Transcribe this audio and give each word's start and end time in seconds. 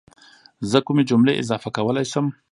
زه 0.69 0.79
کومې 0.85 1.03
جملې 1.09 1.33
اضافه 1.41 1.69
کولی 1.77 2.05
شم 2.11 2.25